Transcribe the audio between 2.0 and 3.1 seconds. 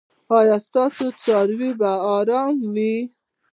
ارام وي؟